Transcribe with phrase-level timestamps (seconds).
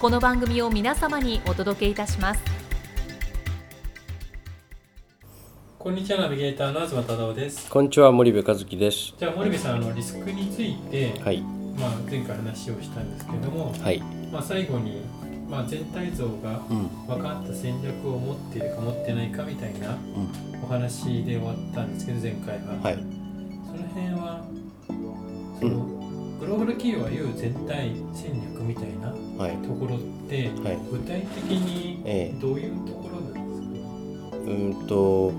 [0.00, 2.40] この番組を皆様にお届けいたします。
[5.78, 7.68] こんにちはナビゲーターの東忠夫です。
[7.68, 9.12] こんにちは森部和樹です。
[9.18, 11.42] じゃあ森部さんあのリスクについて、はい。
[11.78, 14.00] まあ、前回話をしたんですけれども、はい。
[14.32, 15.02] まあ、最後に、
[15.50, 16.88] まあ、全体像がうん。
[17.06, 19.98] 分かった戦略を持っているか持ってないかみたいな
[20.64, 23.19] お話で終わったんですけど前回は、はい
[26.80, 29.56] 企業が言う全体戦略みたいなはい。
[29.58, 30.78] ところって、はい。
[30.90, 32.40] 具体的にええ。
[32.40, 35.32] どういうところなんですか、うんと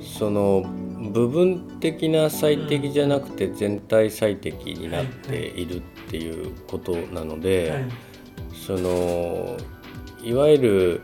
[0.00, 0.64] その
[1.12, 7.84] 部分的な最適じゃなくて全体最適になっているっていうことなので、はい。
[8.54, 9.56] その
[10.22, 11.02] いわゆる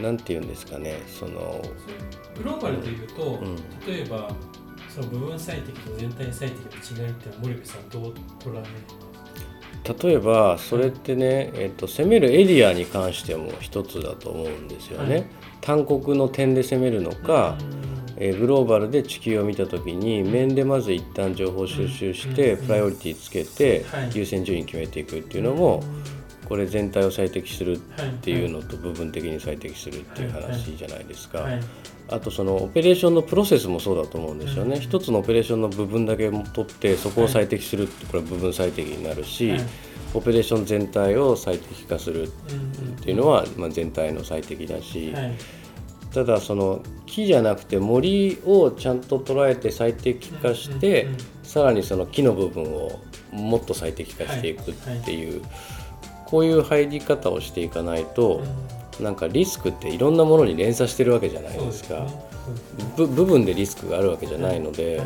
[0.00, 1.60] なんて言うんですかねその
[2.36, 3.56] グローバルでいうと、ん。
[3.86, 4.34] 例えば
[4.94, 8.62] その部分最適と全体最適の違いって森部さんどう捉え
[10.04, 15.14] 例えばそれってね、えっと、攻めるエリアに関しても一つだと思うんですよね。
[15.14, 15.26] はい。
[15.60, 17.56] 単国の点で攻めるのか、
[18.16, 22.66] えーグローバルで地球を見た時に面でまず一旦情報収集してうん。
[22.66, 24.10] プライオリティつけてはい。
[24.14, 25.82] 優先順位決めていくっていうのも
[26.48, 27.78] これ全体を最適するっ
[28.20, 31.38] ていうののと部分的に最適するっていう話じゃないですか。
[31.38, 31.60] はい。
[32.08, 39.60] あとそのオペレーションのプロセスもそうだと思うんですようんね一つのオペレーションの部分だけ取ってそこを最適するってこれは部分最適になるしはい。
[40.14, 42.30] オペレーション全体を最適化するっ
[43.02, 45.32] ていうのはまあ全体の最適だしはい。
[46.12, 51.08] ただその木じゃなくて森をちゃんと捉えて最適化して、
[51.42, 53.00] さらにその木の部分を
[53.32, 54.74] もっと最適化していくっ
[55.04, 55.42] ていう、
[56.32, 58.40] こういう入り方をしていかないと、
[58.98, 61.96] なんかリスクっていろんなものに連鎖してるわけじゃないですか。
[61.96, 62.10] ね。
[62.96, 65.04] 部分でリスクがあるわけじゃないので、は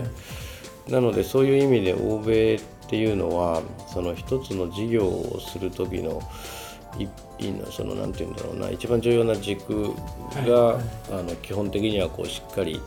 [0.88, 0.92] い。
[0.92, 3.60] なのでそういう意味で欧米っていうのは
[3.92, 6.22] その一つの事業をする時の
[6.96, 7.08] い
[7.72, 9.94] そのなんて言うんだろうな一番重要な軸
[10.46, 10.84] が、はい。
[11.10, 12.80] あの基本的にはこうしっかりう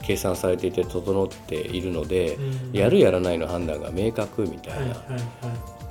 [0.00, 2.72] 計算されていて整っているので、うん。
[2.72, 4.78] やるやらないの判断が明確みたいな。
[4.78, 5.20] んはいはい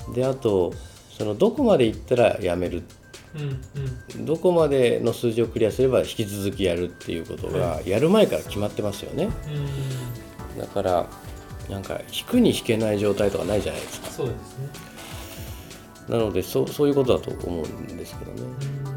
[0.07, 0.71] はであと
[1.21, 2.79] そのどこまで行ったらやめる？
[2.79, 2.83] い
[3.35, 3.61] うん
[4.17, 4.25] うん。
[4.25, 9.29] どこまでの数字をクリアすれば引き続きやるっていうことがやる前から決まってますよね。
[10.55, 11.07] うんだから
[11.69, 14.09] なんか引くに引けない状態とかないじゃないですか。
[14.09, 14.67] そうですね。
[16.09, 18.41] なのでそうそういうことだと思うんですけどね。
[18.41, 18.45] う
[18.87, 18.91] ん。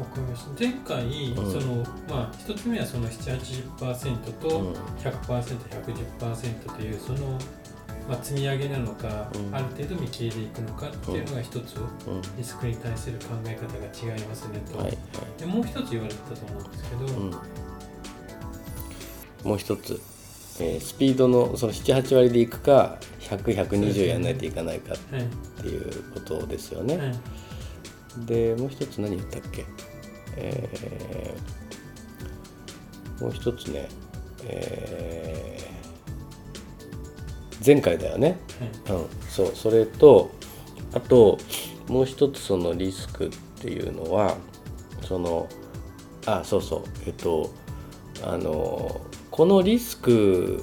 [0.00, 0.50] わかりました。
[0.58, 1.36] 前回、ん。
[1.36, 4.72] そのまあ一つ目はその780%とうん。
[4.72, 7.38] 100%110% というその、
[8.08, 9.54] まあ、積み上げなのか、うん。
[9.54, 12.22] ある程度見切りでいくのかっていうのが一つうん。
[12.36, 13.66] リスクに対する考え方
[14.06, 14.86] が違いますねと、はい。
[14.86, 14.98] はい
[15.38, 17.30] でもう一つ言われてたと思うんですけど、うん、
[19.44, 20.00] もう一つ、
[20.60, 25.26] えースピードのその78割でいくか100120やらないといかないかはいっ
[25.62, 26.96] ていうことですよね。
[26.98, 28.26] はい。
[28.26, 29.64] でもう一つ何言ったっけ、
[30.36, 31.60] えー
[33.22, 33.86] もう一つね、
[34.44, 35.79] えー
[37.64, 38.38] 前回だよね、
[38.88, 40.30] うん、そうそれと
[40.92, 41.38] あと
[41.88, 44.36] もう一つそのリスクっていうのは
[45.02, 45.48] その
[46.26, 46.82] あそうそう。
[47.06, 47.50] えっと
[48.22, 49.00] あの
[49.30, 50.62] このリスク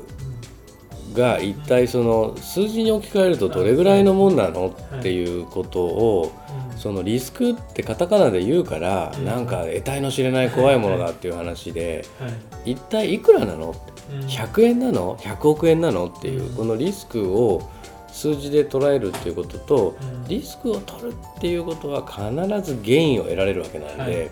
[1.14, 6.32] が一体その数字に置き換えるとどれぐらいのもんなのっていうことを
[6.62, 9.26] うんそのリスクってカタカナで言うからうん。
[9.26, 12.28] なんか得体の知れない怖いものだっていう話では
[12.66, 12.72] い。
[12.74, 13.76] 一体いくらなの？
[14.12, 14.20] うん。
[14.28, 16.06] 100円なの？100億円なの？
[16.08, 16.56] っていううん。
[16.56, 17.70] このリスクを
[18.12, 20.24] 数字で捉えるっていうこととうん。
[20.28, 24.00] リスクを取るっていうことは必ずゲインを得られるわけなんはい。
[24.00, 24.10] はい。
[24.10, 24.32] で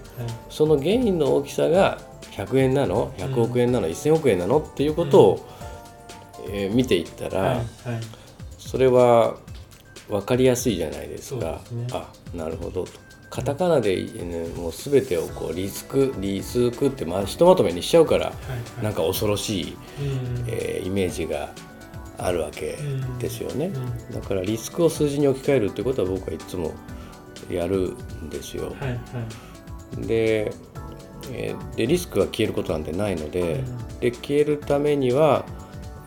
[0.49, 1.99] そのゲインの大きさが
[2.31, 4.59] 100円なの？100億円なの？1000億円なの？
[4.59, 5.49] っていうことを
[6.47, 7.55] えー見ていったら、はい。
[7.55, 7.65] はい。
[8.59, 9.37] それは
[10.09, 11.61] 分かりやすいじゃないですか。
[11.65, 11.87] すね。
[11.91, 12.91] あなるほどと。
[13.29, 18.83] カタカナで、ね、もう全てをこうリスクリスクってまひとまとめにしちゃうからはいはい。
[18.83, 20.45] なんか恐ろしい、うん。
[20.47, 21.49] えーイメージが
[22.17, 22.77] あるわけ
[23.19, 23.65] ですよね。
[23.65, 24.21] うん。
[24.21, 26.73] だからリスクを数字に置き換えるってことは僕はいつも
[27.49, 28.67] やるんですよ。
[28.79, 28.95] はいは
[29.99, 30.07] い。
[30.07, 30.53] で
[31.31, 33.99] えーでリスクが消えることなんてないので,、うん。
[33.99, 35.45] で消えるためには、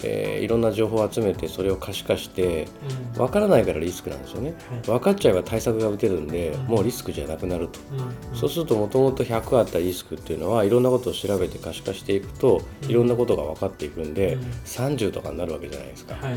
[0.02, 2.68] えーいろんな情報を集めてそれを可視化して
[3.10, 3.12] うん。
[3.14, 4.54] 分からないからリスクなんですよね。
[4.70, 4.80] はい。
[4.82, 6.66] 分かっちゃえば対策が打てるんでうん。
[6.66, 7.80] もうリスクじゃなくなると。
[8.32, 8.36] うん。
[8.36, 12.90] そうするともともと100あったリスクっていうのはいろんなことを調べて可視化していくとうん。
[12.90, 14.42] いろんなことが分かっていくんでうん。
[14.64, 16.14] 30とかになるわけじゃないですか。
[16.14, 16.36] はい。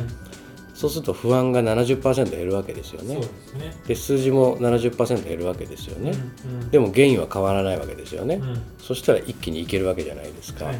[0.74, 3.16] そうすると不安が70%減るわけですよね。
[3.18, 3.76] ですね。
[3.88, 6.12] で数字も70%減るわけですよね。
[6.46, 6.62] うん。
[6.64, 6.70] うん。
[6.72, 8.36] でも原因は変わらないわけですよね。
[8.36, 8.62] うん。
[8.80, 10.80] そしたら一気にいけるわけじゃないですか、はい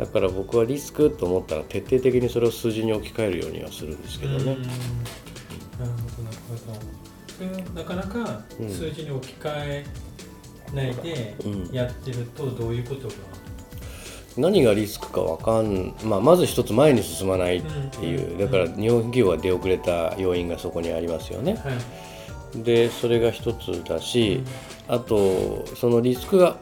[0.00, 4.38] だから僕はリスクと思ったら徹底的にそれを数字に置き換えるようにはするんですけどね。
[4.38, 4.44] うん。
[4.44, 6.80] なるほどなるほど。
[7.36, 9.86] それはなかなかうん数字に置き換え
[10.74, 11.70] ないでうん。
[11.70, 13.14] やってるとどういうことが、
[14.38, 18.38] 何がリスクかわかん、まあ、まず一つ前に進まないっていう。
[18.38, 21.56] だから日本企業が出遅れた要因がそこにありますよね。
[21.56, 22.62] はい。
[22.64, 24.42] でそれが一つだし
[24.88, 26.56] あとそのリスクが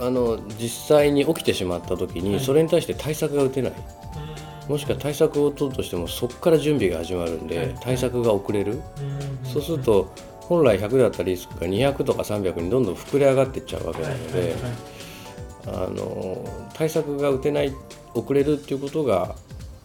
[0.00, 2.28] あの実際に起きてしまった時はい。
[2.28, 3.72] にそれに対して対策が打てない。
[3.72, 4.70] うん。
[4.72, 7.48] もしくは対策を打とうとしてもそこから準備が始まるんはい。
[7.48, 8.72] で対策が遅れる。
[8.72, 8.80] うん。
[9.46, 14.54] そうすると本来100だったリスクが200とか300にどんどん膨れ上がっていっちゃうわけなのはいで
[15.66, 17.72] あの対策が打てない
[18.14, 19.36] 遅れるっていうことが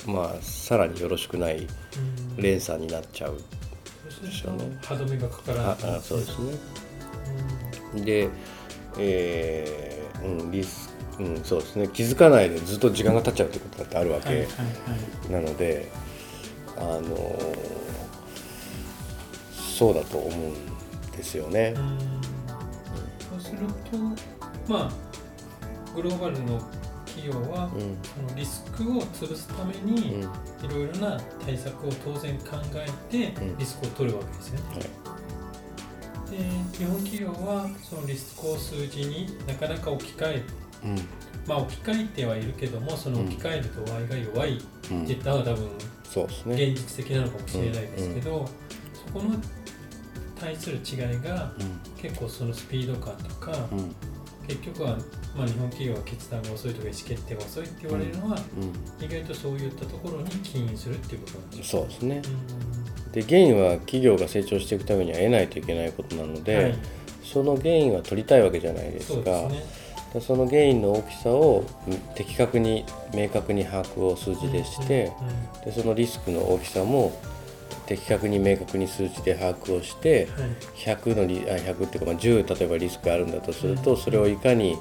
[0.08, 1.68] まあさらによろしくない
[2.38, 2.42] うん。
[2.42, 3.38] 連鎖になっちゃう。
[4.24, 4.78] ですよね。
[4.82, 5.98] 歯止めがかからあない。
[5.98, 6.54] あそうですね。
[7.96, 8.06] うん。
[8.06, 8.30] で
[8.98, 9.95] えー
[10.26, 11.88] うんリスうん、そうですね。
[11.88, 14.48] 気づかないでずっと時間が経っちゃうってことだってあるわはいはい
[15.28, 15.90] けなので、
[16.78, 17.40] あの
[19.52, 21.74] そうだと思うんですよね。
[21.78, 21.98] うん。
[23.30, 23.60] そうする
[23.92, 23.98] と
[24.72, 24.92] まあ
[25.96, 26.62] グローバルの
[27.06, 27.98] 企業はうん。
[28.04, 30.30] そのリスクを潰すために、うん。
[30.30, 33.58] はいいろいろな対策を当然考えてうん。
[33.58, 35.05] リスクを取るわけですよね。
[36.38, 40.44] で日本企業はそのリスクを数字になかなか置き換え
[40.84, 40.96] うん。
[41.48, 44.58] まあ置き換えてはいるけどもその置き換える度合いが弱い。
[44.58, 45.70] ってうん言ったのが多分
[46.04, 46.64] そうですね。
[46.72, 48.50] 現実的なのかもしれないですけど、
[49.08, 49.36] そこの
[50.40, 51.54] 対する違いが
[51.98, 53.78] 結構そのスピード感とか、うん。
[53.80, 53.96] うん
[54.48, 54.98] 結局は、
[55.36, 58.38] まあ、日本企業は決断が遅いとか意思決定が遅いって言われるのは、
[59.00, 59.04] うん。
[59.04, 62.22] 意外とそういったところに起因するっていうことなんですそうですね。
[62.24, 62.85] う
[63.16, 66.76] で原因は企業が成長していくためには得ないといけないことなので、んはい、
[67.24, 69.64] その原因は取りたいわけじゃないですがそね。
[70.14, 75.14] でその原因の大きさをうん的確に明確に把握を数字でして、
[75.64, 77.18] でそのリスクの大きさも
[77.86, 80.96] 的確に明確に数値で把握をしてはい。
[80.96, 84.78] 100のリあ100っていうか、まあ、10例えばリスクがあるんだとすると、うんそれをいかに、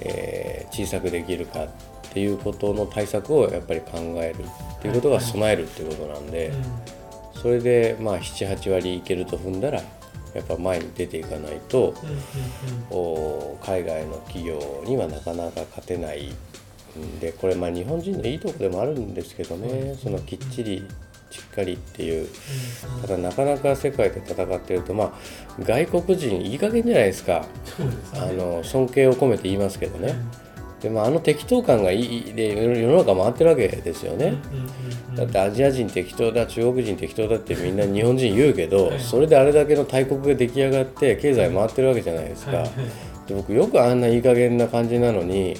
[0.00, 1.68] えー小さくできるかっ
[2.12, 6.52] ていうことの対策をやっぱり考えるっていうことが備えるっていうことなんで、
[7.40, 9.80] それでまあ78割いけると踏んだら
[10.34, 11.94] やっぱ前に出ていかないと
[12.90, 16.32] お海外の企業にはなかなか勝てない
[16.98, 20.86] んでこれまあ日本人のいいとこでもあるんですけどねそのきっちり
[21.30, 22.24] しっかりっていう。
[22.24, 22.30] うん
[23.02, 25.12] ただなかなか世界で戦ってるとまあ
[25.62, 27.40] 外国人いい加減じゃないですか。
[27.40, 27.46] ね。
[28.14, 30.14] あの尊敬を込めて言いますけどね
[30.80, 34.34] で、まあ、あの適当感がいいで世の中回ってるわけですよね。
[35.14, 39.00] だってアジア人適当だ中国人適当だってみんな日本人言うけど、はい。
[39.00, 42.64] それであれだけの大国が出来上がって経済回ってるわけじゃないですか、
[43.26, 45.54] で僕よくあんないい加減な感じなのに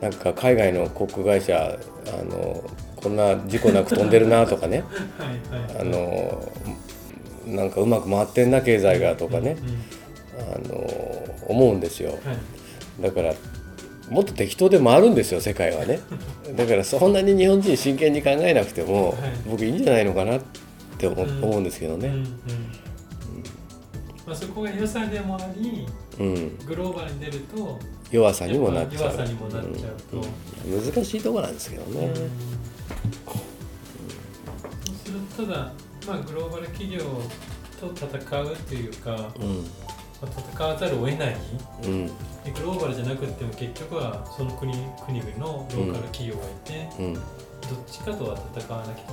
[0.00, 0.08] うん。
[0.08, 2.64] なんか海外の航空会社あの
[2.96, 4.84] こんな事故なく飛んでるなとかね。
[5.18, 5.80] はいはい。
[5.80, 6.52] あの
[7.46, 9.56] なんかうまく回ってんな経済がとかね。
[10.38, 10.88] あの
[11.48, 12.10] 思うんですよ。
[12.10, 13.02] はい。
[13.02, 13.34] だから
[14.10, 16.00] もっと適当で回るんですよ世界はね。
[16.56, 19.16] だからそんなに日本人真剣に考えなくても、はい。
[19.48, 20.40] 僕いいんじゃないのかなっ
[20.98, 22.24] て思,、うんですけどね、うんうん
[24.26, 25.86] まあ、そこが良さでもあり
[26.18, 27.78] うん、グローバルに出ると
[28.10, 29.02] 弱さにもなっちゃう。
[29.04, 30.20] 弱さにもなっちゃうと、う
[30.70, 30.74] ん。
[30.74, 30.92] うん。
[30.92, 32.22] 難しいとこなんですけどね、そ
[34.92, 35.72] うするとただ、
[36.06, 37.00] まあ、グローバル企業
[37.80, 39.64] と戦うというか、まうん
[40.22, 41.36] あ、戦わざるを得ない。
[41.84, 42.06] うん。
[42.06, 42.12] で
[42.52, 44.72] グローバルじゃなくても結局はその国
[45.04, 47.14] 国々のローカル企業がいて、うん。
[47.14, 47.24] どっ
[47.86, 49.04] ちかとは戦わなきゃい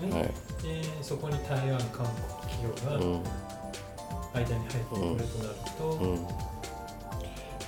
[0.00, 0.28] けないんですね、はい。
[0.62, 2.16] でそこに台湾韓国
[2.48, 3.22] 企業がうん。
[4.32, 6.14] 間に入ってくるとなると、うん、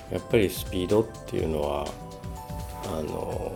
[0.09, 1.85] やっぱりスピードっていうのは
[2.85, 3.51] あの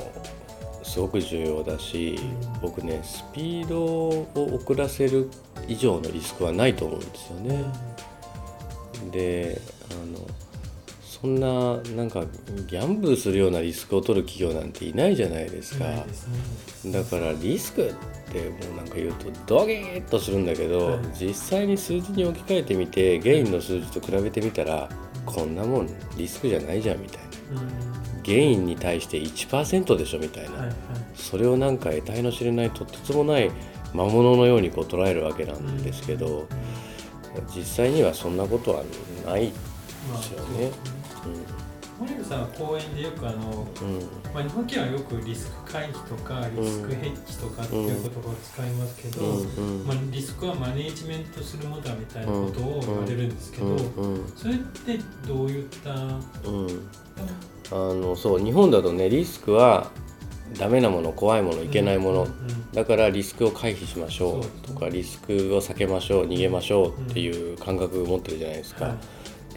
[0.84, 2.62] すごく重要だし、うん。
[2.62, 4.28] 僕ねスピードを
[4.62, 5.32] 遅らせる
[5.70, 7.64] 以上のリスクはないと思うんですよね。
[9.12, 9.62] で
[9.92, 10.28] あの
[11.22, 12.26] そんななんか
[12.68, 15.86] ギャンブルするようなリスクを取る企業なんていないじゃないですか。
[16.86, 21.00] だからリスクってもうなんか言うとドギーッとするんだけど、はい。
[21.20, 24.88] 実際に数字に置き換えてみてゲインの数字と比べてみたら
[25.26, 27.20] こんなもんリスクじゃないじゃんみたい
[27.56, 27.62] な。
[27.62, 28.22] うん。
[28.22, 30.76] ゲインに対して1%でしょみたいな、はいはい。
[31.16, 33.50] それをなんか得体の知れないとてつもない
[33.92, 36.48] 魔物のようにこう捉えるわけなんですけど、うん
[37.56, 38.84] 実際にはそんなことは
[39.26, 39.52] ない
[40.10, 40.72] まあですよね
[42.00, 43.96] 森部さんは講演でよくあの、うん。
[43.96, 44.02] うん
[44.34, 49.88] まあ、日本企業はよくリスク回避とかリスクヘッジとかっていう言葉を使いますけど、うんうん。
[49.88, 53.78] まあ、リスクはマネージメントするものだみたいなことを言われるんですけど、うん
[54.36, 56.20] それってどういった、あ
[57.72, 59.92] のそう日本だとねリスクは
[60.58, 62.28] ダメなもの怖いものいけないもの、
[62.74, 64.74] だからリスクを回避しましょそう。
[64.74, 68.98] とかリスクを避けましょう逃げましょうっていう感覚を持ってるじゃないですか、はい。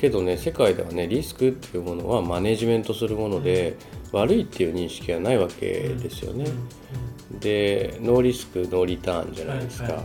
[0.00, 3.76] けどね世界ではねリスクっていうものはマネジメントするもので、
[4.12, 6.46] 悪いっていう認識はないわけですよね、
[7.38, 10.02] でノーリスクノーリターンじゃないですか、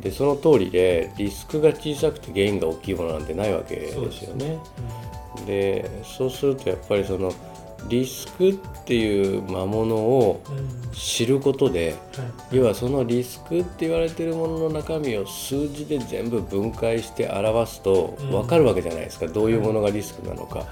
[0.00, 4.58] でその通りでリスクが小さくてゲインが大きいものなんてないわけですよね。
[5.46, 7.32] でそうするとやっぱりその
[7.88, 10.42] リスクっていう魔物を
[10.92, 12.56] 知ることではい。
[12.56, 18.30] 要はそのリスクって言われてるものの中身を数字で全部分解して表すとうん。
[18.30, 20.60] 分かるわけじゃないですか、どういうものがリスクなのか。
[20.60, 20.64] は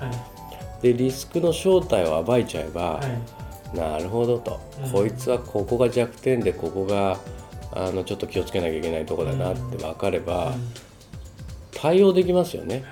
[0.80, 0.82] い。
[0.82, 3.76] でリスクの正体を暴いちゃえば、はい。
[3.76, 4.90] なるほどと、うん。
[4.92, 7.18] こいつはここが弱点でここが
[7.72, 10.72] あのちょっと気をつけなきゃいけないとこだなって分かれば、うん。
[11.74, 12.84] 対応できますよね。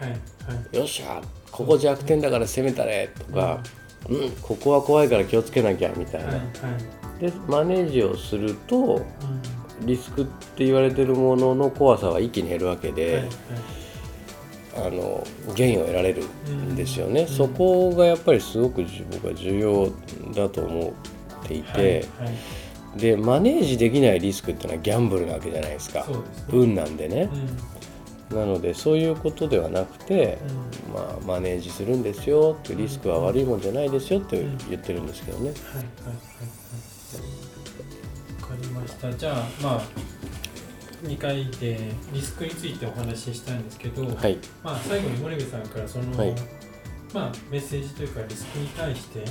[0.72, 1.20] よっしゃ
[1.52, 3.60] ここ弱点だから攻めたれとか、
[4.10, 6.28] うん、ここは怖いから気をつけなきゃみたいな。
[6.28, 6.42] はいは
[7.18, 7.20] い。
[7.20, 9.06] でマネージをするとうん。
[9.86, 13.28] リスクって言われてるものの怖さは一気に減るわけで、はいはい。
[14.76, 17.28] あのゲインを得られるんですよね、うん。
[17.28, 19.90] そこがやっぱりすごくじ僕は重要
[20.34, 20.92] だと思
[21.44, 22.00] っていて、はいは
[22.96, 22.98] い。
[22.98, 26.00] でマネージできないリスクっていうのはギャンブルなわけじゃないですか。
[26.00, 26.06] ね。
[26.52, 27.30] 運なんでね。
[27.32, 27.69] う、ん
[28.30, 30.38] なのでそういうことではなくて、
[30.88, 30.94] うん。
[30.94, 36.12] まあ、マネージするんですよってリスクは悪いもんじゃないですよって言ってるんですけどね、はいはいはいは
[38.38, 38.42] い。
[38.42, 39.12] わかりました。
[39.12, 39.80] じゃあまあ
[41.04, 44.38] 2回でリスクについてお話ししたんですけど、はい。
[44.62, 46.34] まあ、最後に森部さんからその、はい。
[47.12, 49.24] まあ、メッセージというかリスクに対して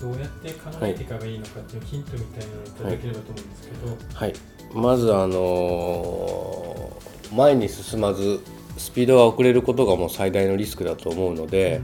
[0.00, 4.34] どうやって考えていけばいいのかっていうヒントみたいなのをいただければと思うんですけど、はい、
[4.72, 8.40] まずあのー前に進まず
[8.76, 11.80] スピードが遅れることがもう最大のリスクだと思うので、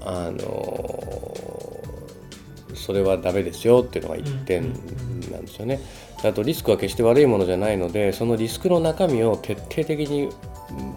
[0.00, 1.28] あの
[2.74, 4.72] それはダメですよっていうのが1点
[5.30, 5.80] なんですよね。
[6.24, 10.30] あとリスクは決して悪いものじゃないのでそのリスクの中身を徹底的に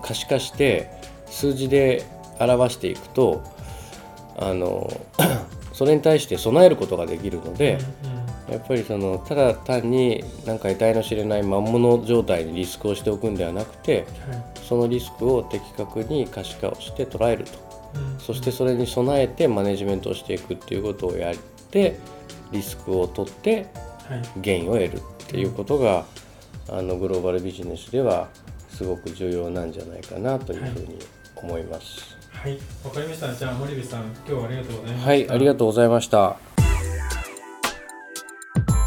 [0.01, 0.89] 可視化して
[1.27, 2.03] 数字で
[2.39, 3.43] 表していくと
[4.37, 4.89] あの
[5.73, 7.77] それに対して備えることができるので、
[8.51, 14.05] やっぱりそのただ単になんか得体の知れない魔物状態にリスクをしておくんではなくて
[14.67, 17.51] そのリスクを的確に可視化をして捉えると
[17.95, 21.35] うんそしてそれに備えてマネジメントをしていくっていうことをやっ
[21.71, 21.97] て
[22.51, 23.67] リスクを取って
[24.07, 26.05] はいゲインを得るっていうことが
[26.69, 28.27] あのグローバルビジネスでは
[28.69, 30.99] すごく重要なんじゃないかなというふうに
[31.35, 32.17] 思います。
[32.31, 33.33] はい、わかりました。
[33.33, 35.09] じゃあ森部さん、今日はありがとうございました。
[35.09, 36.50] はい、ありがとうございました。